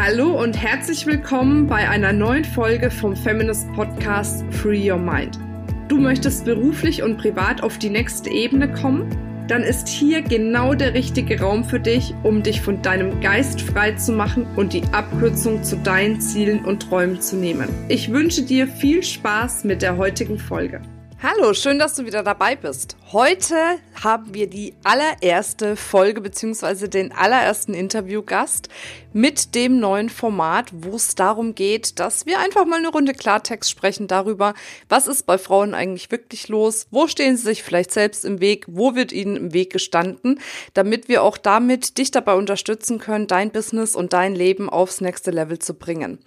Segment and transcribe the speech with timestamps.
[0.00, 5.40] Hallo und herzlich willkommen bei einer neuen Folge vom Feminist Podcast Free Your Mind.
[5.88, 9.10] Du möchtest beruflich und privat auf die nächste Ebene kommen?
[9.48, 13.90] Dann ist hier genau der richtige Raum für dich, um dich von deinem Geist frei
[13.90, 17.68] zu machen und die Abkürzung zu deinen Zielen und Träumen zu nehmen.
[17.88, 20.80] Ich wünsche dir viel Spaß mit der heutigen Folge.
[21.20, 22.96] Hallo, schön, dass du wieder dabei bist.
[23.10, 23.56] Heute
[24.04, 28.68] haben wir die allererste Folge beziehungsweise den allerersten Interviewgast
[29.12, 33.70] mit dem neuen Format, wo es darum geht, dass wir einfach mal eine Runde Klartext
[33.70, 34.54] sprechen darüber,
[34.88, 38.64] was ist bei Frauen eigentlich wirklich los, wo stehen sie sich vielleicht selbst im Weg,
[38.68, 40.40] wo wird ihnen im Weg gestanden,
[40.74, 45.30] damit wir auch damit dich dabei unterstützen können, dein Business und dein Leben aufs nächste
[45.30, 46.18] Level zu bringen.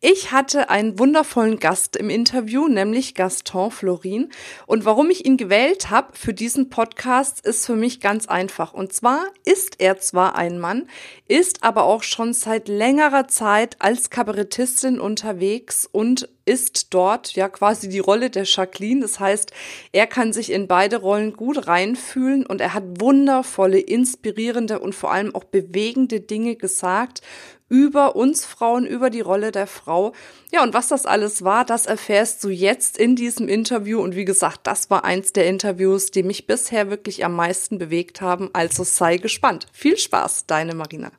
[0.00, 4.30] Ich hatte einen wundervollen Gast im Interview, nämlich Gaston Florin.
[4.66, 8.72] Und warum ich ihn gewählt habe für diesen Podcast, ist für mich ganz einfach.
[8.72, 10.88] Und zwar ist er zwar ein Mann,
[11.26, 17.88] ist aber auch schon seit längerer Zeit als Kabarettistin unterwegs und ist dort ja quasi
[17.88, 19.00] die Rolle der Jacqueline.
[19.00, 19.52] Das heißt,
[19.92, 25.12] er kann sich in beide Rollen gut reinfühlen und er hat wundervolle, inspirierende und vor
[25.12, 27.22] allem auch bewegende Dinge gesagt
[27.68, 30.12] über uns Frauen, über die Rolle der Frau.
[30.52, 34.00] Ja, und was das alles war, das erfährst du jetzt in diesem Interview.
[34.00, 38.20] Und wie gesagt, das war eins der Interviews, die mich bisher wirklich am meisten bewegt
[38.20, 38.50] haben.
[38.52, 39.66] Also sei gespannt.
[39.72, 41.12] Viel Spaß, deine Marina.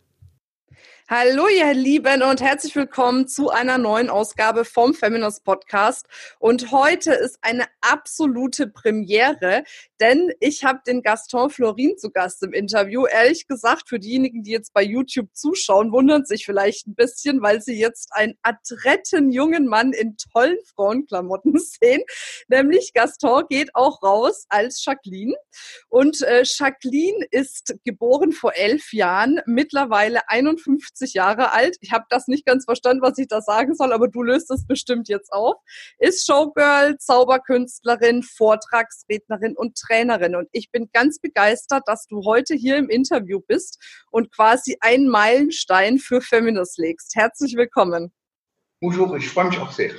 [1.11, 6.05] Hallo, ihr Lieben, und herzlich willkommen zu einer neuen Ausgabe vom Feminist Podcast.
[6.37, 9.63] Und heute ist eine absolute Premiere,
[9.99, 13.07] denn ich habe den Gaston Florin zu Gast im Interview.
[13.07, 17.59] Ehrlich gesagt, für diejenigen, die jetzt bei YouTube zuschauen, wundern sich vielleicht ein bisschen, weil
[17.59, 22.03] sie jetzt einen adretten jungen Mann in tollen Frauenklamotten sehen.
[22.49, 25.33] Nämlich Gaston geht auch raus als Jacqueline.
[25.87, 31.77] Und äh, Jacqueline ist geboren vor elf Jahren, mittlerweile 51 50 Jahre alt.
[31.81, 34.65] Ich habe das nicht ganz verstanden, was ich da sagen soll, aber du löst es
[34.67, 35.55] bestimmt jetzt auf.
[35.97, 40.35] Ist Showgirl, Zauberkünstlerin, Vortragsrednerin und Trainerin.
[40.35, 43.79] Und ich bin ganz begeistert, dass du heute hier im Interview bist
[44.11, 47.15] und quasi einen Meilenstein für Feminist legst.
[47.15, 48.11] Herzlich willkommen.
[48.81, 49.91] Bonjour, ich freue mich auch sehr.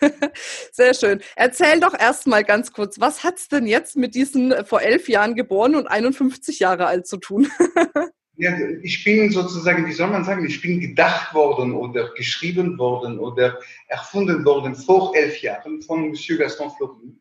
[0.72, 1.22] sehr schön.
[1.36, 5.34] Erzähl doch erstmal ganz kurz, was hat es denn jetzt mit diesen vor elf Jahren
[5.34, 7.50] geboren und 51 Jahre alt zu tun?
[8.38, 13.18] Ja, ich bin sozusagen, wie soll man sagen, ich bin gedacht worden oder geschrieben worden
[13.18, 13.58] oder
[13.88, 17.18] erfunden worden vor elf Jahren von Monsieur Gaston Florin.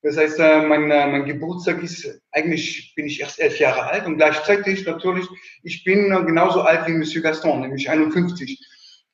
[0.00, 4.06] Das heißt, äh, mein, äh, mein Geburtstag ist, eigentlich bin ich erst elf Jahre alt
[4.06, 5.26] und gleichzeitig natürlich,
[5.62, 8.58] ich bin genauso alt wie Monsieur Gaston, nämlich 51.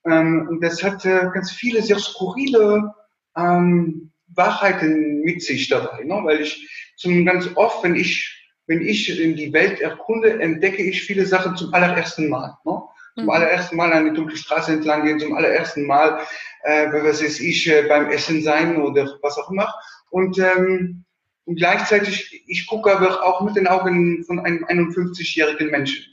[0.06, 2.94] Ähm, und das hat äh, ganz viele sehr skurrile
[3.36, 6.20] ähm, Wahrheiten mit sich dabei, ne?
[6.22, 8.39] weil ich zum ganz oft, wenn ich
[8.70, 12.56] wenn ich die Welt erkunde, entdecke ich viele Sachen zum allerersten Mal.
[12.64, 12.80] Ne?
[13.16, 13.30] Zum mhm.
[13.30, 16.20] allerersten Mal eine dunkle Straße entlang gehen, zum allerersten Mal,
[16.62, 19.74] äh, was weiß ich, äh, beim Essen sein oder was auch immer.
[20.10, 21.04] Und, ähm,
[21.46, 26.04] und gleichzeitig, ich gucke aber auch mit den Augen von einem 51-jährigen Menschen.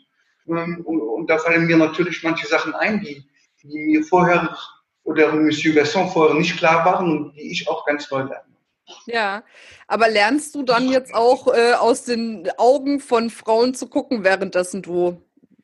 [0.48, 3.24] Ähm, und, und, da fallen mir natürlich manche Sachen ein, die,
[3.62, 4.58] die mir vorher
[5.04, 8.57] oder Monsieur Gasson vorher nicht klar waren und die ich auch ganz neu lerne.
[9.06, 9.44] Ja,
[9.88, 14.82] aber lernst du dann jetzt auch äh, aus den Augen von Frauen zu gucken, währenddessen
[14.82, 15.22] du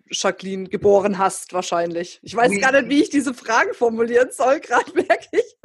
[0.09, 2.19] Jacqueline geboren hast, wahrscheinlich?
[2.21, 5.55] Ich weiß gar nicht, wie ich diese Frage formulieren soll, gerade merke ich.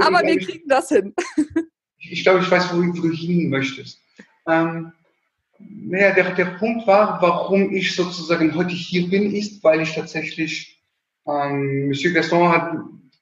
[0.00, 1.14] aber wir kriegen das hin.
[1.98, 4.00] ich glaube, ich weiß, wo, du hin möchtest.
[4.48, 4.92] Ähm,
[5.58, 10.82] naja, der, der Punkt war, warum ich sozusagen heute hier bin, ist, weil ich tatsächlich,
[11.26, 12.76] ähm, Monsieur Gaston hat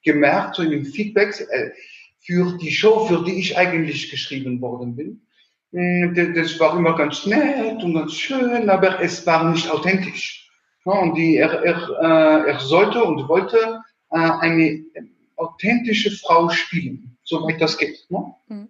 [0.04, 1.70] gemerkt, so in den Feedbacks, äh,
[2.22, 5.26] für die Show, für die ich eigentlich geschrieben worden bin.
[5.72, 10.50] Mm, das war immer ganz nett und ganz schön, aber es war nicht authentisch.
[10.84, 14.84] Und die, er, er, äh, er sollte und wollte äh, eine
[15.36, 18.06] authentische Frau spielen, soweit das geht.
[18.08, 18.68] Mhm.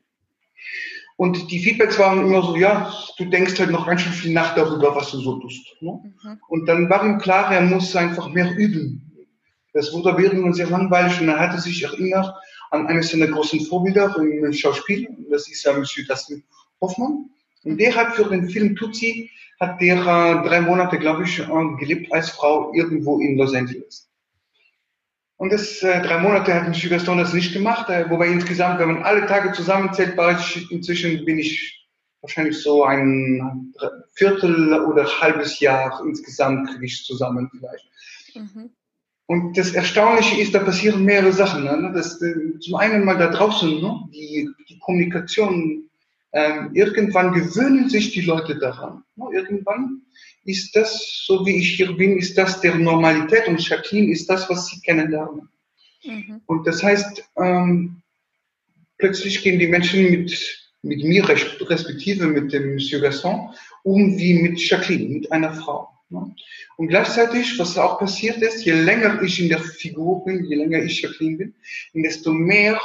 [1.16, 4.54] Und die Feedbacks waren immer so, ja, du denkst halt noch ganz schön viel nach
[4.54, 5.66] darüber, was du so tust.
[5.80, 6.14] Mhm.
[6.48, 9.10] Und dann war ihm klar, er muss einfach mehr üben.
[9.72, 12.34] Das wurde irgendwann sehr langweilig und er hatte sich erinnert,
[12.72, 15.08] an eines seiner großen Vorbilder im Schauspiel.
[15.30, 16.42] Das ist ja Monsieur Dustin
[16.80, 17.30] Hoffmann.
[17.64, 19.30] Und der hat für den Film Tutsi,
[19.60, 24.08] hat der äh, drei Monate, glaube ich, äh, gelebt als Frau irgendwo in Los Angeles.
[25.36, 28.92] Und das äh, drei Monate hat Monsieur Gaston das nicht gemacht, äh, wobei insgesamt, wenn
[28.94, 31.88] man alle Tage zusammenzählt, war ich, inzwischen bin ich
[32.22, 33.74] wahrscheinlich so ein
[34.14, 37.86] Viertel oder halbes Jahr insgesamt kriege ich zusammen vielleicht.
[38.34, 38.70] Mhm.
[39.26, 41.64] Und das Erstaunliche ist, da passieren mehrere Sachen.
[41.64, 41.92] Ne?
[41.94, 44.08] Das, äh, zum einen mal da draußen, ne?
[44.12, 45.88] die, die Kommunikation
[46.32, 49.04] ähm, irgendwann gewöhnen sich die Leute daran.
[49.16, 50.02] Ja, irgendwann
[50.44, 54.48] ist das, so wie ich hier bin, ist das der Normalität und Jacqueline ist das,
[54.50, 55.48] was sie kennenlernen.
[56.04, 56.40] Mhm.
[56.46, 58.02] Und das heißt, ähm,
[58.98, 63.50] plötzlich gehen die Menschen mit, mit mir, respektive mit dem Monsieur Gasson,
[63.82, 65.88] um wie mit Jacqueline, mit einer Frau.
[66.76, 70.82] Und gleichzeitig, was auch passiert ist, je länger ich in der Figur bin, je länger
[70.82, 71.36] ich Jacqueline
[71.92, 72.80] bin, desto mehr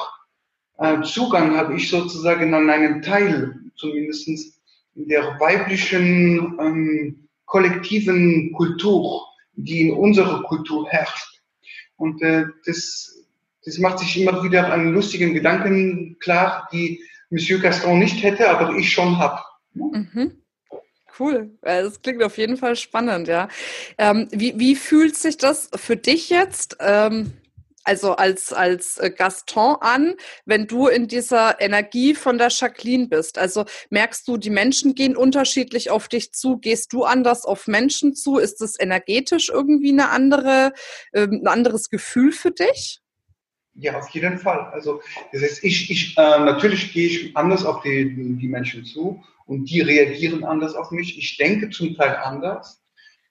[0.77, 4.59] äh, Zugang habe ich sozusagen an einen Teil, zumindest
[4.95, 11.41] der weiblichen ähm, kollektiven Kultur, die in unserer Kultur herrscht.
[11.95, 13.25] Und äh, das,
[13.65, 16.99] das macht sich immer wieder an lustigen Gedanken klar, die
[17.29, 19.41] Monsieur Gaston nicht hätte, aber ich schon habe.
[19.73, 20.31] Mhm.
[21.19, 21.57] Cool.
[21.61, 23.47] Das klingt auf jeden Fall spannend, ja.
[23.97, 26.77] Ähm, wie, wie fühlt sich das für dich jetzt?
[26.79, 27.33] Ähm
[27.87, 30.15] also als, als äh, Gaston an,
[30.45, 33.37] wenn du in dieser Energie von der Jacqueline bist?
[33.37, 36.57] Also merkst du, die Menschen gehen unterschiedlich auf dich zu?
[36.57, 38.39] Gehst du anders auf Menschen zu?
[38.39, 40.73] Ist es energetisch irgendwie eine andere,
[41.13, 42.99] äh, ein anderes Gefühl für dich?
[43.79, 44.69] Ja, auf jeden Fall.
[44.71, 45.01] Also
[45.31, 49.65] das heißt, ich, ich äh, natürlich gehe ich anders auf die, die Menschen zu und
[49.69, 51.17] die reagieren anders auf mich.
[51.17, 52.81] Ich denke zum Teil anders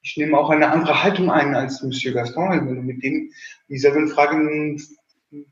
[0.07, 2.65] ich nehme auch eine andere Haltung ein als Monsieur Gaston.
[2.65, 3.29] Wenn du mit dem
[3.67, 4.81] dieselben Fragen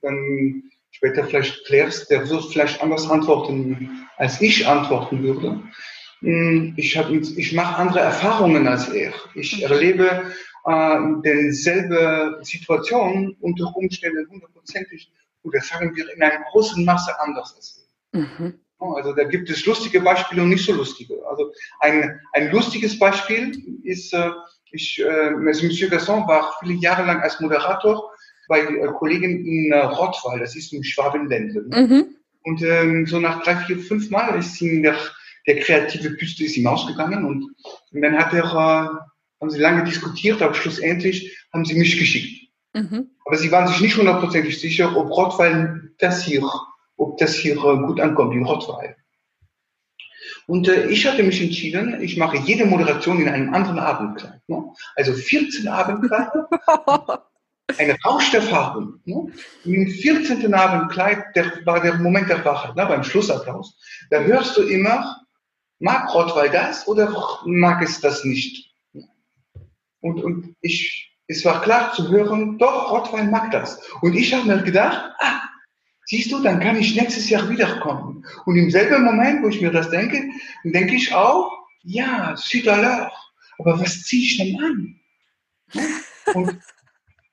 [0.02, 5.62] dann später vielleicht klärst, der wird vielleicht anders antworten, als ich antworten würde.
[6.22, 9.14] Hm, ich, hab, ich mache andere Erfahrungen als er.
[9.34, 9.64] Ich mhm.
[9.64, 10.24] erlebe
[10.66, 15.12] äh, denselbe Situation unter Umständen hundertprozentig
[15.44, 18.20] oder sagen wir in einer großen Masse anders er.
[18.20, 18.60] Mhm.
[18.80, 21.16] Also da gibt es lustige Beispiele und nicht so lustige.
[21.30, 24.32] Also ein, ein lustiges Beispiel ist, äh,
[24.72, 28.12] ich, äh, Monsieur Gasson war viele Jahre lang als Moderator
[28.48, 31.68] bei äh, Kollegen in äh, Rottweil, das ist im Schwabenländle.
[31.68, 31.82] Ne?
[31.82, 32.16] Mhm.
[32.44, 34.96] Und ähm, so nach drei, vier, fünf Mal ist ihm der,
[35.48, 37.56] der kreative Püste ist ihm ausgegangen und,
[37.92, 39.08] und dann hat er,
[39.40, 42.50] haben sie lange diskutiert, aber schlussendlich haben sie mich geschickt.
[42.74, 43.10] Mhm.
[43.26, 46.44] Aber sie waren sich nicht hundertprozentig sicher, ob Rottweil das hier
[46.98, 48.96] ob das hier äh, gut ankommt in Rottweil.
[50.48, 54.42] Und äh, ich hatte mich entschieden, ich mache jede Moderation in einem anderen Abendkleid.
[54.48, 54.64] Ne?
[54.96, 56.50] Also 14 Abendkleider,
[57.78, 59.00] eine Rauscherfahrung.
[59.06, 59.32] Ne?
[59.64, 60.54] Im 14.
[60.54, 62.86] Abendkleid der, war der Moment der Wahrheit, ne?
[62.86, 63.80] beim Schlussapplaus.
[64.10, 65.22] Da hörst du immer,
[65.80, 68.65] mag Rottweil das oder mag es das nicht?
[70.06, 73.82] Und, und ich, es war klar zu hören, doch, Rottweil mag das.
[74.02, 75.42] Und ich habe mir gedacht, ah,
[76.08, 78.24] Siehst du, dann kann ich nächstes Jahr wiederkommen.
[78.46, 80.24] Und im selben Moment, wo ich mir das denke,
[80.64, 81.52] denke ich auch,
[81.84, 82.36] ja,
[82.68, 83.12] alors.
[83.58, 85.00] Aber was ziehe ich denn an?
[86.36, 86.60] Und,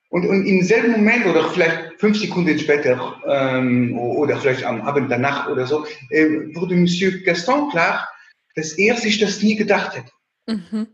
[0.09, 5.11] und, und im selben Moment oder vielleicht fünf Sekunden später ähm, oder vielleicht am Abend
[5.11, 8.07] danach oder so, äh, wurde Monsieur Gaston klar,
[8.55, 10.11] dass er sich das nie gedacht hätte.
[10.47, 10.87] Mhm.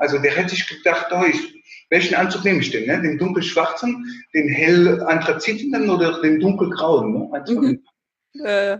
[0.00, 2.86] Also der hätte sich gedacht, oh, ich, welchen Anzug nehme ich denn?
[2.86, 3.00] Ne?
[3.00, 4.04] Den dunkelschwarzen,
[4.34, 7.12] den hell anthrazitenen oder den dunkelgrauen?
[7.12, 7.44] Ne?
[7.48, 7.82] Mhm.
[8.44, 8.78] Äh.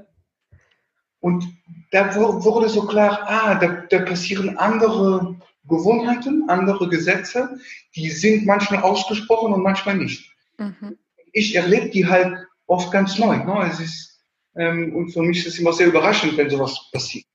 [1.21, 1.45] Und
[1.93, 5.37] da wurde so klar, ah, da, da passieren andere
[5.69, 7.59] Gewohnheiten, andere Gesetze,
[7.95, 10.31] die sind manchmal ausgesprochen und manchmal nicht.
[10.59, 10.99] Mhm.
[11.33, 12.37] Ich erlebe die halt
[12.67, 13.37] oft ganz neu.
[13.37, 13.69] Ne?
[13.71, 14.21] Es ist,
[14.57, 17.27] ähm, und für mich ist es immer sehr überraschend, wenn sowas passiert.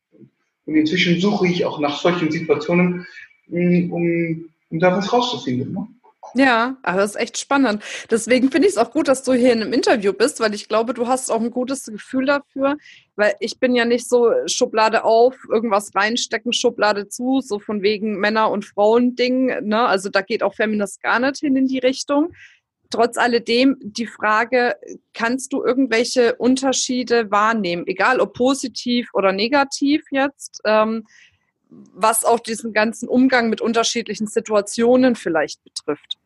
[0.66, 3.08] Und inzwischen suche ich auch nach solchen Situationen,
[3.50, 5.74] um um da was rauszufinden.
[5.74, 5.88] Ne?
[6.36, 7.82] Ja, aber das ist echt spannend.
[8.12, 10.68] Deswegen finde ich es auch gut, dass du hier in einem Interview bist, weil ich
[10.68, 12.78] glaube, du hast auch ein gutes Gefühl dafür,
[13.16, 18.20] weil ich bin ja nicht so Schublade auf, irgendwas reinstecken, Schublade zu, so von wegen
[18.20, 19.68] Männer- und Frauen-Ding.
[19.68, 19.80] Ne?
[19.80, 22.34] Also da geht auch Feminist gar nicht hin in die Richtung.
[22.90, 24.76] Trotz alledem die Frage,
[25.14, 30.62] kannst du irgendwelche Unterschiede wahrnehmen, egal ob positiv oder negativ jetzt?
[30.64, 31.04] Ähm,
[31.70, 36.18] was auch diesen ganzen Umgang mit unterschiedlichen Situationen vielleicht betrifft.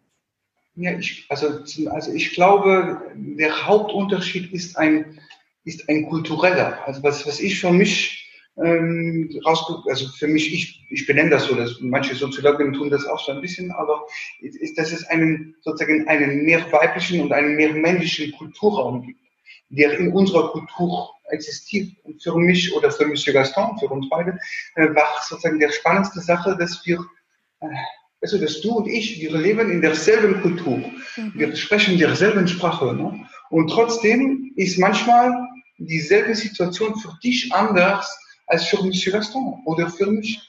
[0.76, 5.20] Ja, ich, also, also ich glaube, der Hauptunterschied ist ein,
[5.66, 6.80] ist ein kultureller.
[6.86, 11.46] Also was, was ich für mich ähm, rausgucke, also für mich, ich, ich benenne das
[11.46, 14.06] so, dass manche Soziologen tun das auch so ein bisschen, aber
[14.42, 19.20] ist, dass es einen sozusagen einen mehr weiblichen und einen mehr männlichen Kulturraum gibt,
[19.70, 21.92] der in unserer Kultur existiert.
[22.04, 24.38] Und für mich oder für Monsieur Gaston, für uns beide,
[24.76, 27.00] äh, war sozusagen der spannendste Sache, dass wir,
[27.62, 27.68] äh,
[28.22, 30.78] also dass du und ich, wir leben in derselben Kultur.
[30.78, 31.32] Mhm.
[31.36, 32.94] Wir sprechen derselben Sprache.
[32.94, 33.26] Ne?
[33.50, 35.34] Und trotzdem ist manchmal
[35.78, 40.40] dieselbe Situation für dich anders als für Monsieur Gaston oder für mich.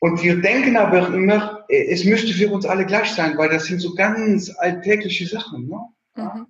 [0.00, 3.66] Und wir denken aber immer, äh, es müsste für uns alle gleich sein, weil das
[3.66, 5.68] sind so ganz alltägliche Sachen.
[5.68, 5.78] Ne?
[6.16, 6.46] Mhm.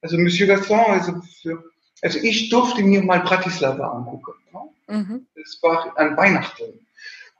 [0.00, 1.64] Also Monsieur Gaston, also für,
[2.02, 4.32] also ich durfte mir mal Bratislava angucken.
[4.52, 4.96] Ne?
[4.96, 5.26] Mhm.
[5.36, 6.84] Das war an Weihnachten.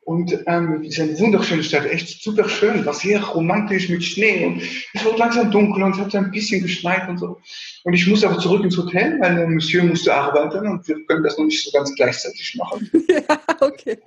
[0.05, 4.45] Und ähm, es ist eine wunderschöne Stadt, echt super schön, war sehr romantisch mit Schnee
[4.45, 7.41] und es wurde langsam dunkel und es hat ein bisschen geschneit und so.
[7.85, 11.23] Und ich musste aber zurück ins Hotel, weil der Monsieur musste arbeiten und wir können
[11.23, 12.91] das noch nicht so ganz gleichzeitig machen.
[13.09, 13.99] ja, okay.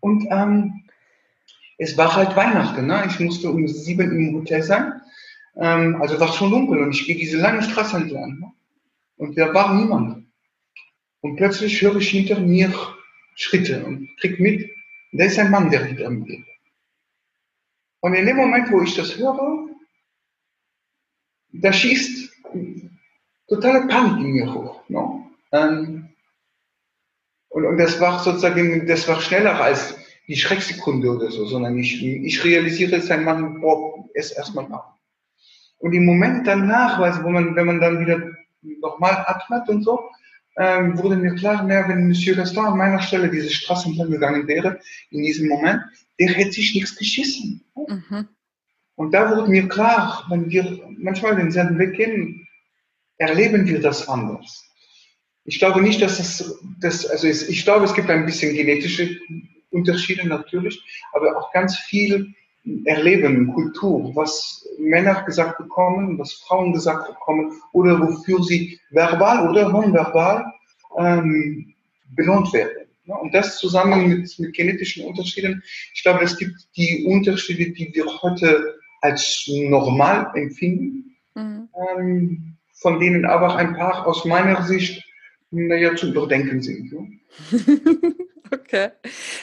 [0.00, 0.84] Und ähm,
[1.76, 3.04] es war halt Weihnachten, ne?
[3.08, 5.02] ich musste um sieben im Hotel sein,
[5.56, 8.52] ähm, also war es schon dunkel und ich gehe diese lange Straße entlang ne?
[9.18, 10.26] Und da war niemand.
[11.20, 12.72] Und plötzlich höre ich hinter mir
[13.34, 14.70] Schritte und krieg mit,
[15.12, 16.46] da ist ein Mann, der hinter mir geht.
[18.00, 19.68] Und in dem Moment, wo ich das höre,
[21.52, 22.32] da schießt
[23.48, 24.82] totale Panik in mir hoch.
[24.88, 25.30] No?
[25.52, 26.08] Ähm,
[27.48, 29.98] und, und das war sozusagen, das war schneller als
[30.28, 34.94] die Schrecksekunde oder so, sondern ich, ich realisiere, es ein Mann, boah, es erstmal nach.
[35.78, 40.00] Und im Moment danach, also wo man, wenn man dann wieder nochmal atmet und so,
[40.56, 44.48] ähm, wurde mir klar, mehr, wenn Monsieur Gaston an meiner Stelle diese Straße entlang gegangen
[44.48, 45.82] wäre, in diesem Moment,
[46.18, 47.64] der hätte sich nichts geschissen.
[47.74, 48.28] Mhm.
[48.96, 52.48] Und da wurde mir klar, wenn wir manchmal denselben Weg gehen,
[53.16, 54.64] erleben wir das anders.
[55.44, 59.18] Ich glaube nicht, dass das, das also ich glaube, es gibt ein bisschen genetische
[59.70, 62.34] Unterschiede natürlich, aber auch ganz viel
[62.84, 69.70] Erleben, Kultur, was Männer gesagt bekommen, was Frauen gesagt bekommen oder wofür sie verbal oder
[69.70, 70.44] nonverbal
[70.96, 71.74] ähm,
[72.14, 72.88] belohnt werden.
[73.06, 75.62] Und das zusammen mit, mit genetischen Unterschieden,
[75.94, 81.68] ich glaube, es gibt die Unterschiede, die wir heute als normal empfinden, mhm.
[81.96, 85.02] ähm, von denen aber ein paar aus meiner Sicht
[85.50, 86.92] naja, zu überdenken sind.
[88.52, 88.90] Okay.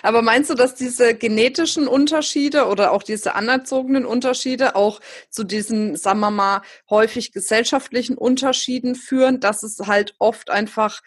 [0.03, 5.95] Aber meinst du, dass diese genetischen Unterschiede oder auch diese anerzogenen Unterschiede auch zu diesen,
[5.95, 11.01] sagen wir mal, häufig gesellschaftlichen Unterschieden führen, dass es halt oft einfach,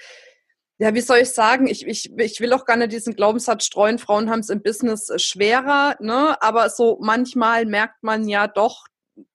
[0.78, 4.30] ja, wie soll ich sagen, ich, ich, ich will auch nicht diesen Glaubenssatz streuen, Frauen
[4.30, 6.40] haben es im Business schwerer, ne?
[6.40, 8.84] Aber so manchmal merkt man ja doch,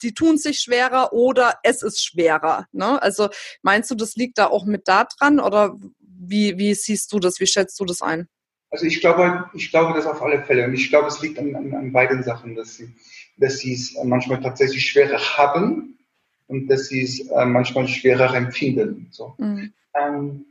[0.02, 2.68] die tun sich schwerer oder es ist schwerer.
[2.72, 3.02] Ne?
[3.02, 3.30] Also
[3.62, 7.40] meinst du, das liegt da auch mit da dran oder wie, wie siehst du das,
[7.40, 8.28] wie schätzt du das ein?
[8.74, 10.66] Also ich glaube, ich glaube das auf alle Fälle.
[10.66, 12.92] Und ich glaube, es liegt an, an, an beiden Sachen, dass sie,
[13.38, 16.00] dass sie es manchmal tatsächlich schwerer haben
[16.48, 19.10] und dass sie es äh, manchmal schwerer empfinden.
[19.12, 19.36] So.
[19.38, 19.74] Mhm.
[19.96, 20.46] Ähm,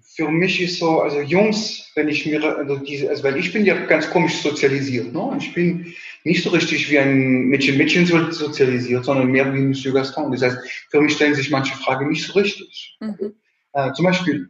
[0.00, 3.66] für mich ist so, also Jungs, wenn ich mir, also diese, also weil ich bin
[3.66, 5.36] ja ganz komisch sozialisiert, ne?
[5.38, 10.32] Ich bin nicht so richtig wie ein Mädchen-Mädchen sozialisiert, sondern mehr wie ein Monsieur Gaston.
[10.32, 12.96] Das heißt, für mich stellen sich manche Fragen nicht so richtig.
[13.00, 13.34] Mhm.
[13.74, 14.48] Äh, zum Beispiel,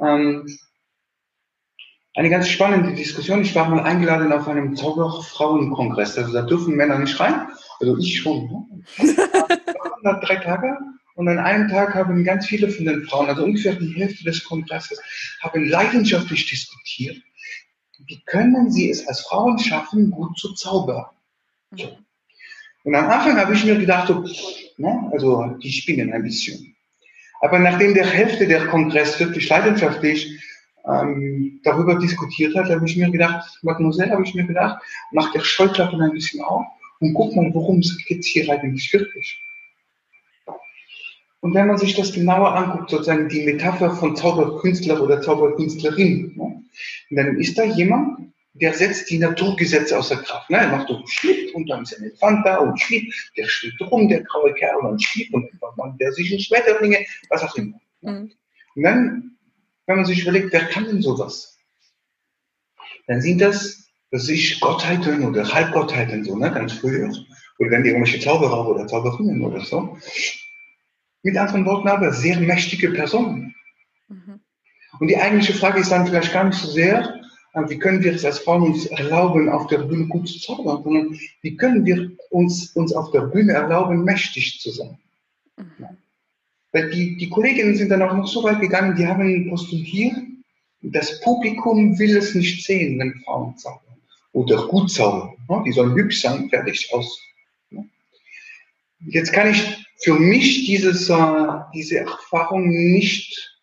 [0.00, 0.46] ähm,
[2.16, 3.42] eine ganz spannende Diskussion.
[3.42, 6.16] Ich war mal eingeladen auf einem Zauberfrauenkongress.
[6.16, 7.46] Also da dürfen Männer nicht rein.
[7.78, 8.66] Also ich schon.
[8.98, 9.14] Ne?
[10.02, 10.78] Nach drei Tage.
[11.14, 14.44] Und an einem Tag haben ganz viele von den Frauen, also ungefähr die Hälfte des
[14.44, 15.00] Kongresses,
[15.40, 17.16] haben leidenschaftlich diskutiert.
[18.06, 21.06] Wie können sie es als Frauen schaffen, gut zu zaubern?
[21.74, 21.98] So.
[22.84, 24.24] Und am Anfang habe ich mir gedacht, so,
[24.76, 26.76] ne, also die spinnen ein bisschen.
[27.40, 30.40] Aber nachdem der Hälfte der Kongress wirklich leidenschaftlich
[30.86, 35.40] ähm, darüber diskutiert hat, habe ich mir gedacht, Mademoiselle, habe ich mir gedacht, mach der
[35.40, 36.64] Scheuklappen ein bisschen auf
[37.00, 39.40] und guck mal, worum es geht hier eigentlich wirklich.
[41.40, 46.64] Und wenn man sich das genauer anguckt, sozusagen die Metapher von Zauberkünstler oder Zauberkünstlerin, ne,
[47.10, 50.48] dann ist da jemand, der setzt die Naturgesetze außer Kraft.
[50.50, 50.56] Ne?
[50.58, 53.80] Er macht so einen Schnitt und dann ist ein Elefant da und Schnitt, der schwimmt
[53.90, 57.78] rum, der graue Kerl und Schnitt und dann der sich in Schmetterlinge, was auch immer.
[58.00, 58.32] Mhm.
[58.74, 59.35] Und dann
[59.86, 61.58] wenn man sich überlegt, wer kann denn sowas?
[63.06, 67.10] Dann sind das, dass ich Gottheiten oder Halbgottheiten, so, ne, ganz früher.
[67.58, 69.96] Oder wenn die irgendwelche Zauberer oder Zauberinnen oder so.
[71.22, 73.54] Mit anderen Worten aber sehr mächtige Personen.
[74.08, 74.40] Mhm.
[75.00, 77.20] Und die eigentliche Frage ist dann vielleicht gar nicht so sehr,
[77.54, 80.82] äh, wie können wir es als Frauen uns erlauben, auf der Bühne gut zu zaubern,
[80.82, 84.98] sondern wie können wir uns, uns auf der Bühne erlauben, mächtig zu sein.
[85.56, 85.96] Mhm.
[86.76, 90.14] Weil die, die Kolleginnen sind dann auch noch so weit gegangen, die haben postuliert,
[90.82, 93.96] das Publikum will es nicht sehen, wenn Frauen zaubern.
[94.32, 95.38] Oder gut zaubern.
[95.48, 95.62] Ne?
[95.64, 97.18] Die sollen hübsch sein, fertig aus.
[97.70, 97.88] Ne?
[99.06, 103.58] Jetzt kann ich für mich dieses, äh, diese Erfahrung nicht,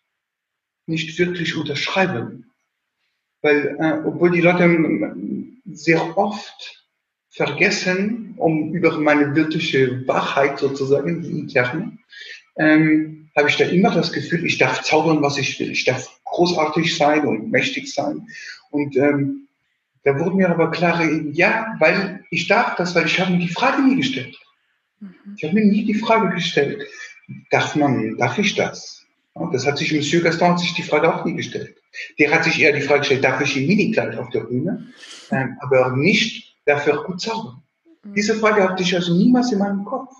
[0.86, 2.50] nicht wirklich unterschreiben.
[3.42, 5.14] Weil, äh, obwohl die Leute
[5.66, 6.84] sehr oft
[7.30, 11.96] vergessen, um über meine wirkliche Wahrheit sozusagen, die interne,
[12.56, 15.70] ähm, habe ich da immer das Gefühl, ich darf zaubern, was ich will.
[15.70, 18.26] Ich darf großartig sein und mächtig sein.
[18.70, 19.48] Und ähm,
[20.04, 23.48] da wurde mir aber klar, ja, weil ich darf das, weil ich habe mir die
[23.48, 24.36] Frage nie gestellt.
[25.00, 25.14] Mhm.
[25.36, 26.82] Ich habe mir nie die Frage gestellt,
[27.50, 29.04] darf man, darf ich das?
[29.52, 31.74] Das hat sich Monsieur Gaston hat sich die Frage auch nie gestellt.
[32.18, 34.86] Der hat sich eher die Frage gestellt, darf ich im Minikleid auf der Bühne,
[35.30, 37.62] ähm, aber nicht, darf er gut zaubern?
[38.04, 38.14] Mhm.
[38.14, 40.14] Diese Frage hatte ich also niemals in meinem Kopf.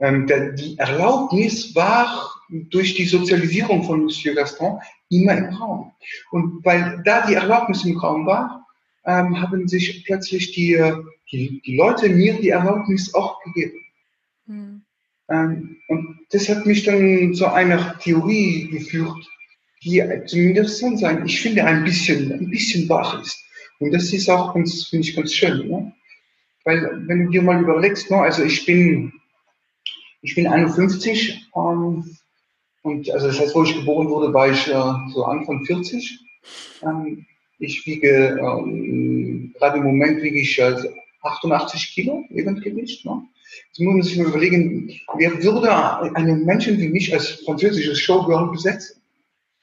[0.00, 5.92] Ähm, die Erlaubnis war durch die Sozialisierung von Monsieur Gaston immer im Raum.
[6.30, 8.66] Und weil da die Erlaubnis im Raum war,
[9.06, 10.82] ähm, haben sich plötzlich die,
[11.30, 13.78] die, die Leute mir die Erlaubnis auch gegeben.
[14.46, 14.82] Mhm.
[15.88, 19.26] Und das hat mich dann zu einer Theorie geführt,
[19.82, 23.42] die zumindest sein, ich finde, ein bisschen, ein bisschen wach ist.
[23.78, 25.68] Und das ist auch ganz, finde ich ganz schön.
[25.68, 25.92] Ne?
[26.64, 29.12] Weil, wenn du dir mal überlegst, ne, also ich bin,
[30.24, 32.16] ich bin 51, ähm,
[32.82, 36.18] und also das heißt, wo ich geboren wurde, war ich äh, so Anfang 40.
[36.82, 37.26] Ähm,
[37.58, 40.76] ich wiege, ähm, gerade im Moment wiege ich äh,
[41.22, 43.04] 88 Kilo Lebendgewicht.
[43.04, 43.22] Ne?
[43.68, 45.72] Jetzt muss man sich mal überlegen, wer würde
[46.16, 49.02] einen Menschen wie mich als französisches Showgirl besetzen?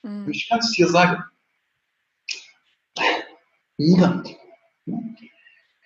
[0.04, 0.30] Mhm.
[0.30, 1.24] Ich kann es dir sagen.
[3.78, 4.38] Niemand.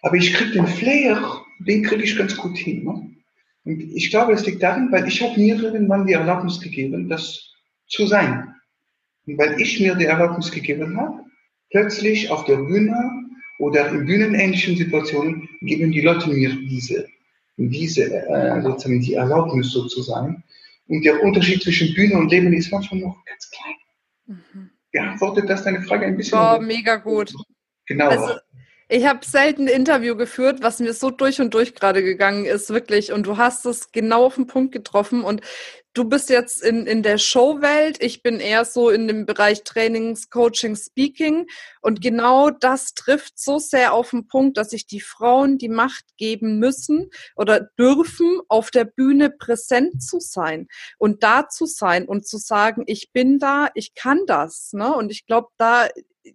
[0.01, 2.83] Aber ich kriege den Flair, den kriege ich ganz gut hin.
[2.83, 3.15] Ne?
[3.65, 7.53] Und ich glaube, es liegt darin, weil ich habe mir irgendwann die Erlaubnis gegeben, das
[7.87, 8.53] zu sein.
[9.25, 11.23] Und weil ich mir die Erlaubnis gegeben habe,
[11.71, 12.95] plötzlich auf der Bühne
[13.59, 17.07] oder in bühnenähnlichen Situationen geben die Leute mir diese
[17.57, 20.43] diese äh, sozusagen die Erlaubnis so zu sein.
[20.87, 24.37] Und der Unterschied zwischen Bühne und Leben ist manchmal noch ganz klein.
[24.53, 24.69] Mhm.
[24.91, 26.37] Beantwortet das deine Frage ein bisschen?
[26.37, 27.33] Oh, mega gut.
[27.87, 28.09] Genau.
[28.09, 28.39] Also,
[28.87, 32.69] ich habe selten ein Interview geführt, was mir so durch und durch gerade gegangen ist,
[32.69, 33.11] wirklich.
[33.11, 35.23] Und du hast es genau auf den Punkt getroffen.
[35.23, 35.41] Und
[35.95, 40.29] du bist jetzt in, in der Showwelt, ich bin eher so in dem Bereich Trainings,
[40.29, 41.47] Coaching, Speaking.
[41.81, 46.05] Und genau das trifft so sehr auf den Punkt, dass sich die Frauen die Macht
[46.17, 50.67] geben müssen oder dürfen, auf der Bühne präsent zu sein
[50.99, 54.73] und da zu sein und zu sagen, ich bin da, ich kann das.
[54.73, 54.93] Ne?
[54.93, 55.87] Und ich glaube, da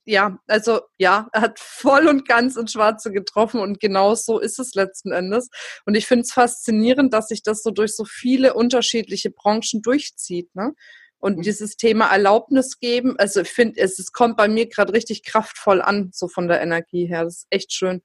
[0.04, 4.59] ja, also ja, er hat voll und ganz ins Schwarze getroffen und genau so ist
[4.59, 5.49] es letzten Endes.
[5.85, 10.54] Und ich finde es faszinierend, dass sich das so durch so viele unterschiedliche Branchen durchzieht.
[10.54, 10.75] Ne?
[11.19, 11.43] Und mhm.
[11.43, 15.82] dieses Thema Erlaubnis geben, also ich finde, es, es kommt bei mir gerade richtig kraftvoll
[15.82, 17.25] an, so von der Energie her.
[17.25, 18.02] Das ist echt schön.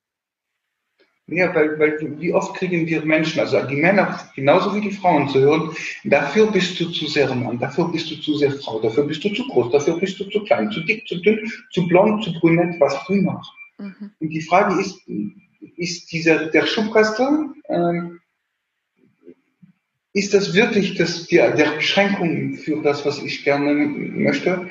[1.27, 5.27] Ja, weil, weil wie oft kriegen wir Menschen, also die Männer genauso wie die Frauen
[5.27, 9.05] zu hören, dafür bist du zu sehr Mann, dafür bist du zu sehr Frau, dafür
[9.05, 12.23] bist du zu groß, dafür bist du zu klein, zu dick, zu dünn, zu blond,
[12.23, 13.41] zu brünett, was auch immer.
[13.79, 14.11] Mhm.
[14.19, 15.01] Und die Frage ist,
[15.77, 18.19] ist dieser, der Schubkasten, ähm,
[20.13, 24.69] ist das wirklich das, die, der Beschränkung für das, was ich gerne möchte?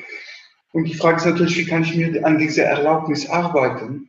[0.73, 4.09] Und die Frage ist natürlich, wie kann ich mir an dieser Erlaubnis arbeiten?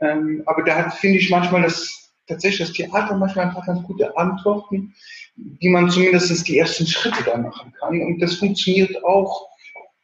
[0.00, 4.94] Ähm, aber da finde ich manchmal das, tatsächlich das Theater manchmal einfach ganz gute Antworten,
[5.36, 8.00] wie man zumindest die ersten Schritte da machen kann.
[8.00, 9.48] Und das funktioniert auch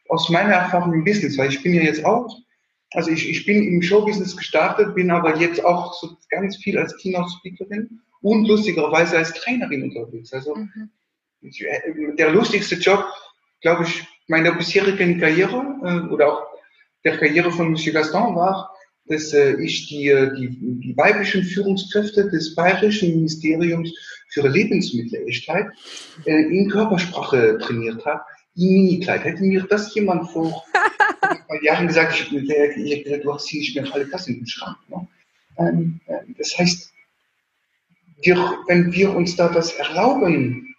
[0.08, 2.28] aus meiner Erfahrung im Business, weil ich bin ja jetzt auch,
[2.92, 6.96] also ich, ich bin im Showbusiness gestartet, bin aber jetzt auch so ganz viel als
[6.98, 10.32] Keynote-Speakerin und lustigerweise als Trainerin unterwegs.
[10.32, 12.16] Also mhm.
[12.16, 13.04] der lustigste Job,
[13.62, 16.42] glaube ich, meiner bisherigen Karriere äh, oder auch
[17.04, 18.71] der Karriere von Monsieur Gaston war,
[19.12, 23.92] dass äh, ich die, äh, die, die weiblichen Führungskräfte des Bayerischen Ministeriums
[24.28, 25.66] für Lebensmittelechtheit
[26.24, 28.22] äh, in Körpersprache trainiert habe.
[28.56, 29.24] In Minikleid.
[29.24, 30.62] Hätte mir das jemand vor
[31.62, 34.76] Jahren gesagt, ich hätte gesagt, du hast hier nicht mehr alle Tassen im Schrank.
[34.88, 35.06] Ne?
[35.58, 36.92] Ähm, äh, das heißt,
[38.22, 38.36] wir,
[38.68, 40.74] wenn wir uns da das erlauben,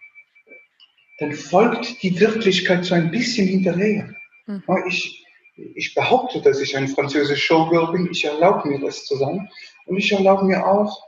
[1.18, 4.14] dann folgt die Wirklichkeit so ein bisschen hinterher.
[4.46, 4.62] Mhm.
[4.88, 5.23] Ich,
[5.56, 8.08] ich behaupte, dass ich ein französischer Showgirl bin.
[8.10, 9.48] Ich erlaube mir das zu sein.
[9.86, 11.06] Und ich erlaube mir auch,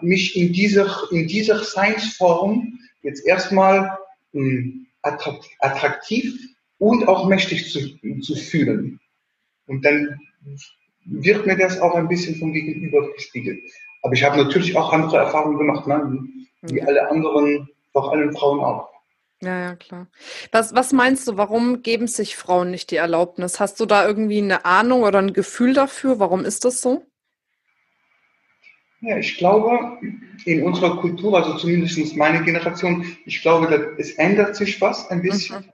[0.00, 3.98] mich in dieser, in dieser Seinsform jetzt erstmal
[4.32, 6.38] hm, attraktiv
[6.78, 7.80] und auch mächtig zu,
[8.20, 9.00] zu fühlen.
[9.66, 10.20] Und dann
[11.04, 13.62] wird mir das auch ein bisschen vom Gegenüber gespiegelt.
[14.02, 16.24] Aber ich habe natürlich auch andere Erfahrungen gemacht, ne?
[16.62, 18.89] wie alle anderen, auch allen Frauen auch.
[19.42, 20.06] Ja, ja, klar.
[20.52, 23.58] Was, was meinst du, warum geben sich Frauen nicht die Erlaubnis?
[23.58, 26.18] Hast du da irgendwie eine Ahnung oder ein Gefühl dafür?
[26.18, 27.06] Warum ist das so?
[29.00, 29.98] Ja, ich glaube,
[30.44, 35.60] in unserer Kultur, also zumindest meine Generation, ich glaube, es ändert sich was ein bisschen.
[35.60, 35.72] Mhm.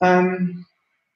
[0.00, 0.66] Ähm,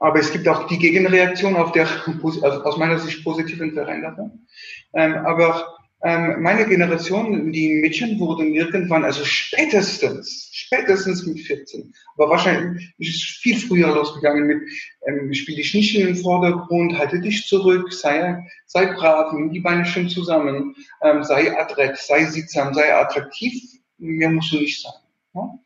[0.00, 4.46] aber es gibt auch die Gegenreaktion auf der, also aus meiner Sicht, positiven Veränderung.
[4.92, 12.92] Ähm, aber meine Generation, die Mädchen wurden irgendwann, also spätestens, spätestens mit 14, aber wahrscheinlich
[12.98, 14.62] ist es viel früher losgegangen mit,
[15.06, 19.60] ähm, spiel dich nicht in den Vordergrund, halte dich zurück, sei, sei brav, nimm die
[19.60, 23.54] Beine schön zusammen, ähm, sei adrett, sei sittsam, sei attraktiv,
[23.96, 24.92] mehr musst du nicht sein.
[25.34, 25.58] Ja?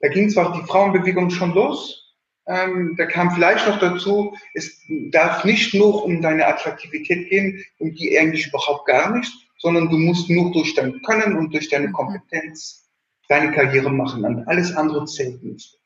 [0.00, 2.14] Da ging zwar die Frauenbewegung schon los,
[2.46, 7.94] ähm, da kam vielleicht noch dazu, es darf nicht nur um deine Attraktivität gehen, um
[7.94, 11.88] die eigentlich überhaupt gar nicht, sondern du musst nur durch dein Können und durch deine
[11.88, 11.92] mhm.
[11.92, 12.88] Kompetenz
[13.28, 14.24] deine Karriere machen.
[14.24, 15.78] Und alles andere zählt nicht.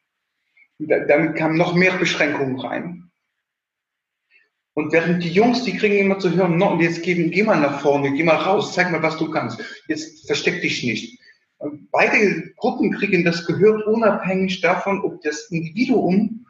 [0.79, 3.11] Da, damit kamen noch mehr Beschränkungen rein.
[4.75, 7.81] Und während die Jungs, die kriegen immer zu hören, no, jetzt geh, geh mal nach
[7.81, 9.61] vorne, geh mal raus, zeig mal, was du kannst.
[9.87, 11.19] Jetzt versteck dich nicht.
[11.59, 16.47] Und beide Gruppen kriegen das gehört unabhängig davon, ob das Individuum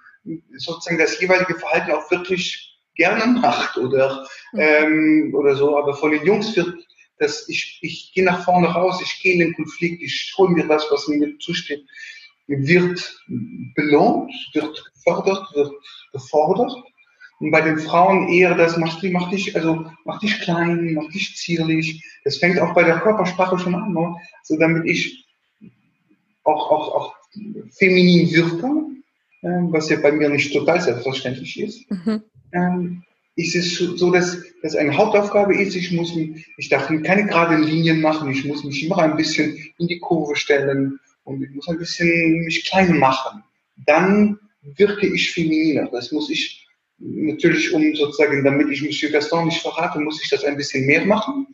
[0.57, 4.61] sozusagen das jeweilige Verhalten auch wirklich gerne macht oder, mhm.
[4.61, 5.77] ähm, oder so.
[5.77, 6.77] Aber von den Jungs wird
[7.19, 10.67] das, ich, ich gehe nach vorne raus, ich gehe in den Konflikt, ich hole mir
[10.67, 11.85] das, was mir zusteht,
[12.47, 13.23] wird
[13.75, 15.73] belohnt, wird gefördert, wird
[16.13, 16.73] gefordert.
[17.39, 21.37] Und bei den Frauen eher das, mach, mach dich, also, mach dich klein, mach dich
[21.37, 22.05] zierlich.
[22.25, 24.15] Das fängt auch bei der Körpersprache schon an, ne?
[24.45, 25.27] so damit ich
[26.45, 27.15] auch, auch, auch
[27.71, 28.67] feminin wirke,
[29.43, 31.91] äh, was ja bei mir nicht total selbstverständlich ist.
[31.91, 32.23] Mhm.
[32.53, 33.05] Ähm,
[33.37, 35.75] ist es so, dass das eine Hauptaufgabe ist.
[35.75, 38.31] Ich muss mich, ich darf keine geraden Linien machen.
[38.31, 42.45] Ich muss mich immer ein bisschen in die Kurve stellen und ich muss ein bisschen
[42.45, 43.43] mich klein machen.
[43.87, 44.39] Dann
[44.77, 45.89] wirke ich femininer.
[45.91, 46.67] Das muss ich
[46.99, 51.05] natürlich, um sozusagen, damit ich Monsieur Gaston nicht verrate, muss ich das ein bisschen mehr
[51.05, 51.47] machen.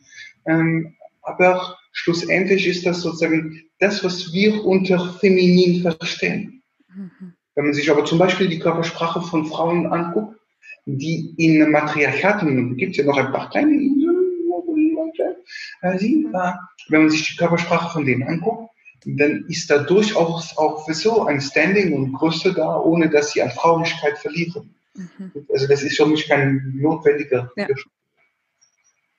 [0.45, 6.61] Ähm, aber schlussendlich ist das sozusagen das, was wir unter feminin verstehen.
[6.93, 7.33] Mhm.
[7.55, 10.38] Wenn man sich aber zum Beispiel die Körpersprache von Frauen anguckt,
[10.85, 14.15] die in Matriarchaten, gibt es ja noch ein paar kleine Inseln,
[14.47, 15.37] wo die Leute
[15.81, 16.51] äh, sind, äh,
[16.89, 18.69] wenn man sich die Körpersprache von denen anguckt,
[19.05, 23.51] dann ist da durchaus auch so ein Standing und Größe da, ohne dass sie an
[23.51, 24.75] Fraulichkeit verlieren.
[24.93, 25.31] Mhm.
[25.51, 27.67] Also das ist für mich kein notwendiger ja.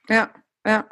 [0.08, 0.30] ja.
[0.66, 0.84] Ja,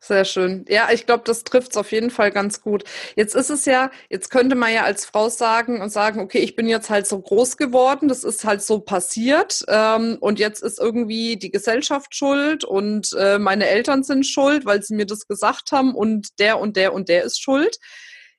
[0.00, 0.64] sehr schön.
[0.68, 2.84] Ja, ich glaube, das trifft es auf jeden Fall ganz gut.
[3.14, 6.56] Jetzt ist es ja, jetzt könnte man ja als Frau sagen und sagen, okay, ich
[6.56, 10.78] bin jetzt halt so groß geworden, das ist halt so passiert ähm, und jetzt ist
[10.80, 15.72] irgendwie die Gesellschaft schuld und äh, meine Eltern sind schuld, weil sie mir das gesagt
[15.72, 17.76] haben und der und der und der ist schuld.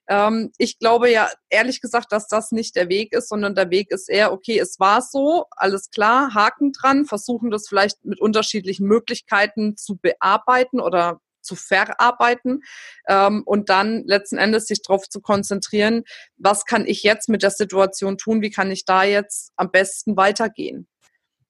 [0.08, 3.92] Ähm, ich glaube ja ehrlich gesagt, dass das nicht der Weg ist, sondern der Weg
[3.92, 8.88] ist eher, okay, es war so, alles klar, Haken dran, versuchen das vielleicht mit unterschiedlichen
[8.88, 12.64] Möglichkeiten zu bearbeiten oder zu verarbeiten
[13.08, 16.04] ähm, und dann letzten Endes sich darauf zu konzentrieren,
[16.38, 20.18] was kann ich jetzt mit der Situation tun, wie kann ich da jetzt am besten
[20.18, 20.88] weitergehen.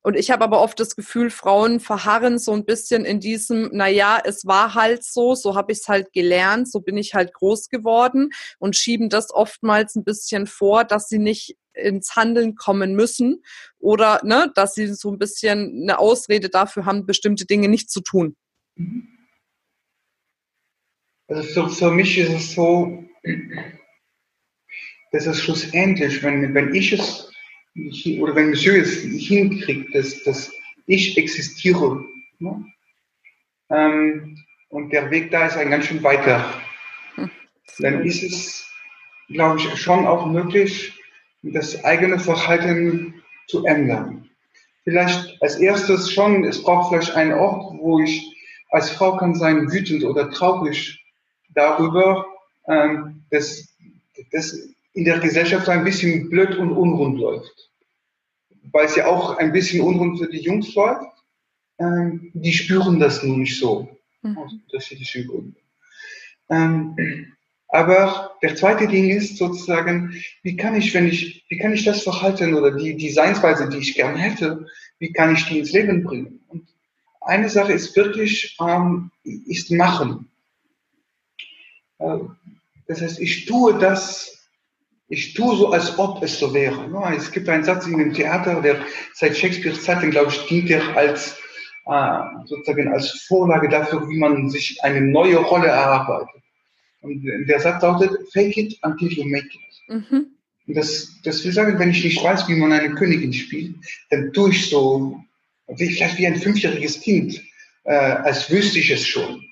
[0.03, 4.21] Und ich habe aber oft das Gefühl, Frauen verharren so ein bisschen in diesem, naja,
[4.23, 7.69] es war halt so, so habe ich es halt gelernt, so bin ich halt groß
[7.69, 13.43] geworden und schieben das oftmals ein bisschen vor, dass sie nicht ins Handeln kommen müssen
[13.79, 18.01] oder ne, dass sie so ein bisschen eine Ausrede dafür haben, bestimmte Dinge nicht zu
[18.01, 18.35] tun.
[21.27, 23.05] Also für, für mich ist es so,
[25.13, 27.32] dass es schlussendlich, wenn, wenn ich es
[28.19, 30.51] oder wenn Monsieur es hinkriegt, dass, dass
[30.85, 32.03] ich existiere,
[32.39, 32.65] ne?
[33.69, 34.37] ähm,
[34.69, 36.61] und der Weg da ist ein ganz schön weiter,
[37.15, 37.29] hm.
[37.79, 38.71] dann ist es,
[39.29, 40.93] glaube ich, schon auch möglich,
[41.41, 44.29] das eigene Verhalten zu ändern.
[44.83, 48.33] Vielleicht als erstes schon, es braucht vielleicht einen Ort, wo ich
[48.69, 51.03] als Frau kann sein wütend oder traurig
[51.49, 52.25] darüber,
[52.67, 53.75] ähm, dass,
[54.31, 57.71] dass in der Gesellschaft ein bisschen blöd und unrund läuft.
[58.71, 61.11] Weil es ja auch ein bisschen unrund für die Jungs läuft.
[61.79, 63.89] Ähm, die spüren das nun nicht so.
[64.21, 64.37] Mhm.
[64.37, 65.55] Aus unterschiedlichen Gründen.
[66.49, 66.95] Ähm,
[67.67, 72.03] aber der zweite Ding ist sozusagen, wie kann ich, wenn ich, wie kann ich das
[72.03, 74.67] Verhalten oder die Designsweise, die ich gern hätte,
[74.99, 76.39] wie kann ich die ins Leben bringen?
[76.49, 76.67] Und
[77.21, 80.29] eine Sache ist wirklich, ähm, ist machen.
[81.97, 82.19] Äh,
[82.87, 84.32] das heißt, ich tue das,
[85.09, 86.89] ich tue so, als ob es so wäre.
[87.15, 88.77] Es gibt einen Satz in dem Theater, der
[89.13, 91.37] seit Shakespeares Zeiten, glaube ich, dient er als
[91.85, 96.41] äh, sozusagen als Vorlage dafür, wie man sich eine neue Rolle erarbeitet.
[97.01, 99.61] Und der Satz lautet, fake it until you make it.
[99.89, 100.27] Mhm.
[100.65, 103.75] Und das, das will sagen, wenn ich nicht weiß, wie man eine Königin spielt,
[104.09, 105.21] dann tue ich so,
[105.67, 107.41] wie, vielleicht wie ein fünfjähriges Kind,
[107.83, 109.43] äh, als wüsste ich es schon.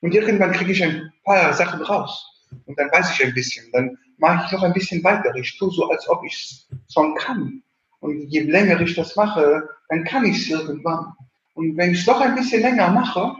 [0.00, 2.26] Und irgendwann kriege ich ein paar Sachen raus.
[2.64, 3.66] Und dann weiß ich ein bisschen.
[3.72, 5.34] Dann mache ich noch ein bisschen weiter.
[5.34, 7.62] Ich tue so, als ob ich es schon kann.
[8.00, 11.12] Und je länger ich das mache, dann kann ich es irgendwann.
[11.54, 13.34] Und wenn ich es noch ein bisschen länger mache,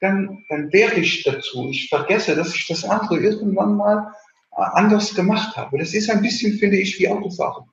[0.00, 1.68] dann, dann werde ich dazu.
[1.70, 4.12] Ich vergesse, dass ich das andere irgendwann mal
[4.52, 5.78] äh, anders gemacht habe.
[5.78, 7.64] Das ist ein bisschen, finde ich, wie Autofahren.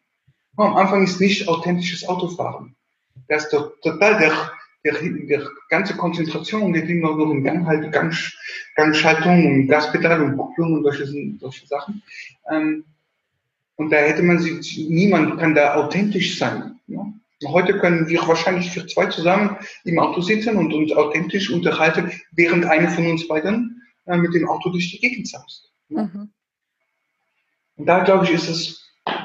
[0.58, 2.76] Am Anfang ist nicht authentisches Autofahren.
[3.28, 4.52] Das ist total der,
[4.86, 8.16] der, der ganze Konzentration, der liegt noch im Gang, halt Gang,
[8.76, 11.06] Gangschaltung und Gaspedal und Kupplung und solche,
[11.40, 12.02] solche Sachen.
[12.50, 12.86] Ähm,
[13.78, 16.80] Und da hätte man sich, niemand kann da authentisch sein.
[16.88, 17.06] Ja?
[17.48, 22.64] Heute können wir wahrscheinlich für zwei zusammen im Auto sitzen und uns authentisch unterhalten, während
[22.64, 25.74] einer von uns beiden äh, mit dem Auto durch die Gegend saust.
[25.90, 26.04] Ja?
[26.04, 26.30] Mhm.
[27.78, 28.82] Und da glaube ich, ist es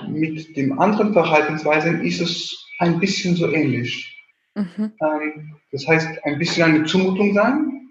[0.08, 4.19] mit den anderen Verhaltensweisen ist es ein bisschen so ähnlich.
[4.54, 4.92] Mhm.
[5.00, 7.88] Ähm, das heißt, ein bisschen eine Zumutung sein.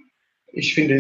[0.52, 0.96] Ich finde,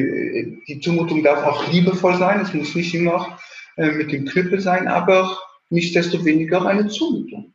[0.67, 2.41] die Zumutung darf auch liebevoll sein.
[2.41, 3.39] Es muss nicht immer
[3.77, 5.37] äh, mit dem Knüppel sein, aber
[5.69, 7.53] nichtsdestoweniger eine Zumutung.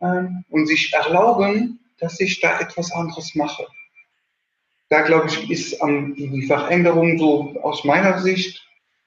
[0.00, 3.66] Ähm, und sich erlauben, dass ich da etwas anderes mache.
[4.88, 8.66] Da glaube ich, ist ähm, die Veränderung so aus meiner Sicht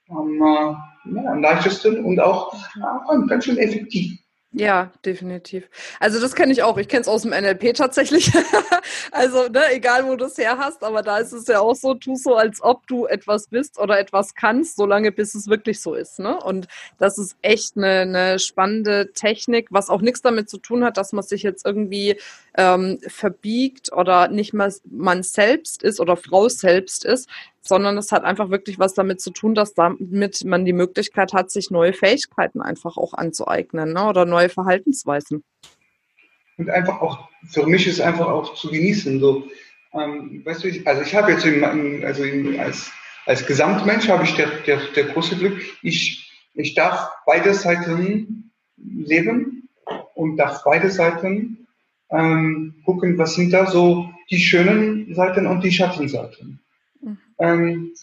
[0.09, 4.17] am, äh, ja, am leichtesten und auch, auch ganz schön effektiv.
[4.57, 5.69] Ja, definitiv.
[5.99, 6.77] Also das kenne ich auch.
[6.77, 8.31] Ich kenne es aus dem NLP tatsächlich.
[9.11, 11.93] also, ne, egal wo du es her hast, aber da ist es ja auch so,
[11.93, 15.93] tu so, als ob du etwas bist oder etwas kannst, solange bis es wirklich so
[15.93, 16.19] ist.
[16.19, 16.39] Ne?
[16.41, 20.95] Und das ist echt eine, eine spannende Technik, was auch nichts damit zu tun hat,
[20.95, 22.15] dass man sich jetzt irgendwie
[22.55, 27.27] ähm, verbiegt oder nicht mal man selbst ist oder Frau selbst ist,
[27.67, 31.49] sondern es hat einfach wirklich was damit zu tun, dass damit man die Möglichkeit hat,
[31.49, 34.07] sich neue Fähigkeiten einfach auch anzueignen ne?
[34.07, 35.43] oder neue Verhaltensweisen.
[36.57, 39.19] Und einfach auch, für mich ist einfach auch zu genießen.
[39.19, 39.47] So,
[39.93, 42.91] ähm, weißt du, ich, also ich habe jetzt in, also in, als,
[43.25, 49.69] als Gesamtmensch habe ich der, der, der große Glück, ich, ich darf beide Seiten leben
[50.13, 51.67] und darf beide Seiten
[52.11, 56.59] ähm, gucken, was sind da so die schönen Seiten und die Schattenseiten.
[57.39, 57.93] Ähm,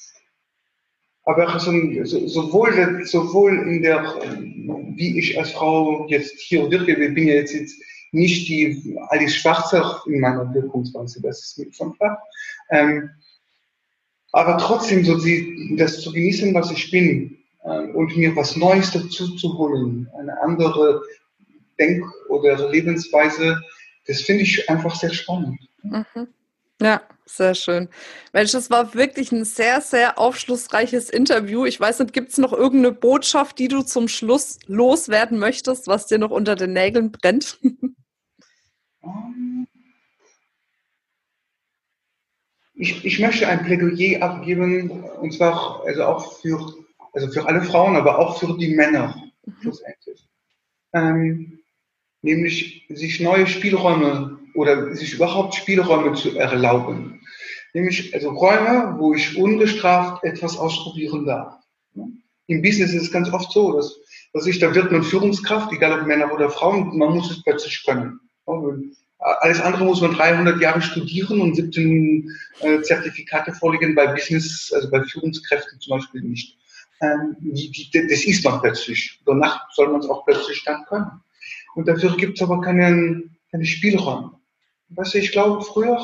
[1.25, 1.71] aber so,
[2.27, 4.03] sowohl, sowohl in der,
[4.97, 9.37] wie ich als Frau jetzt hier wirke, ich bin ja jetzt, jetzt nicht die alles
[9.37, 12.23] Schwarze in meiner Wirkungsweise, das ist mir schon klar.
[12.71, 13.11] Ähm,
[14.33, 18.91] aber trotzdem so die, das zu genießen, was ich bin äh, und mir was Neues
[18.91, 21.03] dazu zu holen, eine andere
[21.79, 23.63] Denk- oder Lebensweise,
[24.07, 25.59] das finde ich einfach sehr spannend.
[25.83, 26.29] Mhm.
[26.81, 27.01] Ja,
[27.37, 27.89] sehr schön.
[28.33, 31.65] Mensch, das war wirklich ein sehr, sehr aufschlussreiches Interview.
[31.65, 36.07] Ich weiß nicht, gibt es noch irgendeine Botschaft, die du zum Schluss loswerden möchtest, was
[36.07, 37.59] dir noch unter den Nägeln brennt?
[42.75, 46.75] Ich, ich möchte ein Plädoyer abgeben, und zwar also auch für,
[47.13, 49.55] also für alle Frauen, aber auch für die Männer mhm.
[49.61, 50.27] schlussendlich.
[50.93, 51.61] Ähm,
[52.23, 57.21] nämlich sich neue Spielräume oder sich überhaupt Spielräume zu erlauben.
[57.75, 61.55] Nämlich also Räume, wo ich ungestraft etwas ausprobieren darf.
[62.47, 63.97] Im Business ist es ganz oft so, dass,
[64.33, 67.85] dass ich, da wird man Führungskraft, egal ob Männer oder Frauen, man muss es plötzlich
[67.85, 68.21] können.
[69.19, 72.29] Alles andere muss man 300 Jahre studieren und 17
[72.61, 76.59] äh, Zertifikate vorlegen bei Business, also bei Führungskräften zum Beispiel nicht.
[77.01, 77.37] Ähm,
[77.93, 79.21] das ist man plötzlich.
[79.25, 81.23] Danach soll man es auch plötzlich dann können.
[81.75, 84.33] Und dafür gibt es aber keinen, keine Spielräume.
[84.91, 85.99] Weißt du, ich glaube früher,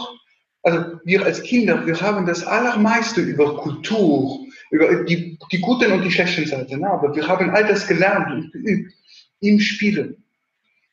[0.62, 4.40] also wir als Kinder, wir haben das allermeiste über Kultur,
[4.70, 6.90] über die, die guten und die schlechten Seiten, ne?
[6.90, 8.92] aber wir haben all das gelernt und geübt
[9.40, 10.24] im Spielen.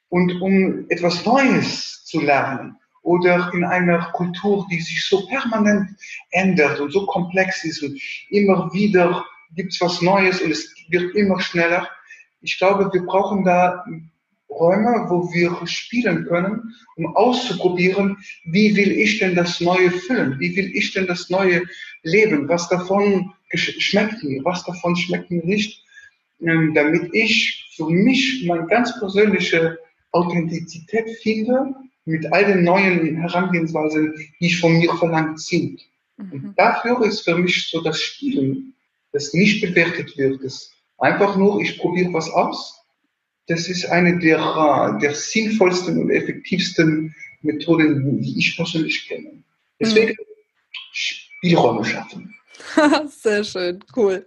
[0.09, 5.89] Und um etwas Neues zu lernen oder in einer Kultur, die sich so permanent
[6.31, 7.99] ändert und so komplex ist und
[8.29, 9.25] immer wieder
[9.55, 11.87] gibt es was Neues und es wird immer schneller,
[12.41, 13.83] ich glaube, wir brauchen da
[14.59, 20.39] Räume, wo wir spielen können, um auszuprobieren, wie will ich denn das Neue füllen?
[20.39, 21.63] Wie will ich denn das Neue
[22.03, 22.47] leben?
[22.47, 24.43] Was davon schmeckt mir?
[24.43, 25.83] Was davon schmeckt mir nicht?
[26.41, 29.77] Ähm, damit ich für mich meine ganz persönliche
[30.11, 31.73] Authentizität finde
[32.05, 35.81] mit all den neuen Herangehensweisen, die ich von mir verlangt sind.
[36.17, 36.31] Mhm.
[36.31, 38.73] Und dafür ist für mich so das Spielen,
[39.11, 42.84] das nicht bewertet wird, das einfach nur, ich probiere was aus
[43.47, 49.43] das ist eine der, der sinnvollsten und effektivsten Methoden, die ich persönlich kenne.
[49.79, 50.25] Deswegen mhm.
[50.91, 52.35] Spielräume schaffen.
[53.07, 54.25] Sehr schön, cool.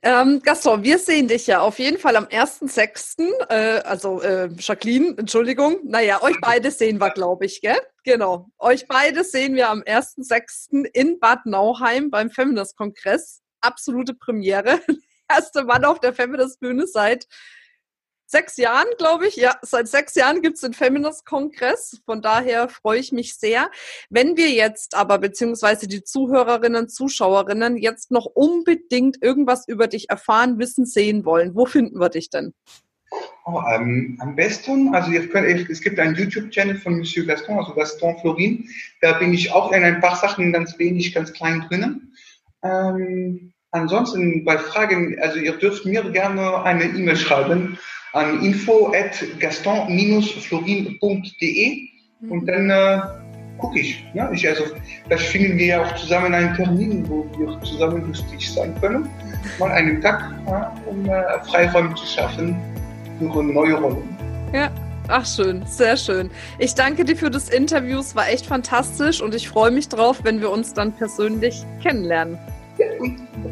[0.00, 5.16] Ähm, Gaston, wir sehen dich ja auf jeden Fall am 1.6., äh, also äh, Jacqueline,
[5.18, 5.80] Entschuldigung.
[5.84, 7.80] Naja, euch beide sehen wir, glaube ich, gell?
[8.04, 8.48] Genau.
[8.58, 10.84] Euch beide sehen wir am 1.6.
[10.92, 13.42] in Bad Nauheim beim Feminist-Kongress.
[13.60, 14.80] Absolute Premiere.
[15.28, 17.26] Erste Mann auf der Feminist-Bühne seit
[18.30, 19.36] sechs Jahren, glaube ich.
[19.36, 22.02] Ja, seit sechs Jahren gibt es den Feminist-Kongress.
[22.04, 23.70] Von daher freue ich mich sehr.
[24.10, 30.58] Wenn wir jetzt aber, beziehungsweise die Zuhörerinnen, Zuschauerinnen, jetzt noch unbedingt irgendwas über dich erfahren,
[30.58, 32.52] wissen, sehen wollen, wo finden wir dich denn?
[33.46, 38.18] Oh, ähm, am besten, also könnt, es gibt einen YouTube-Channel von Monsieur Gaston, also Gaston
[38.20, 38.68] Florin.
[39.00, 42.14] Da bin ich auch in ein paar Sachen ganz wenig, ganz klein drinnen.
[42.62, 47.78] Ähm, Ansonsten bei Fragen, also ihr dürft mir gerne eine E-Mail schreiben
[48.14, 51.88] an info at gaston-florin.de
[52.30, 53.00] und dann äh,
[53.58, 54.02] gucke ich.
[54.14, 54.30] Ne?
[54.32, 54.48] ich.
[54.48, 54.64] Also
[55.04, 59.06] vielleicht finden wir ja auch zusammen einen Termin, wo wir zusammen lustig sein können.
[59.58, 62.56] Mal einen Tag, ja, um äh, Freiräume zu schaffen
[63.18, 64.16] für neue Rollen.
[64.52, 64.70] Ja.
[65.10, 66.30] Ach schön, sehr schön.
[66.58, 70.20] Ich danke dir für das Interview, es war echt fantastisch und ich freue mich drauf,
[70.22, 72.36] wenn wir uns dann persönlich kennenlernen.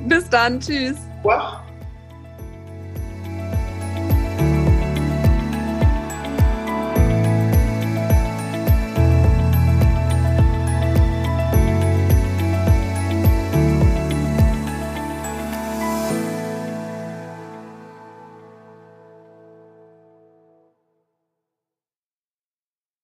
[0.07, 0.97] Bis dann, tschüss.
[1.23, 1.66] Wow.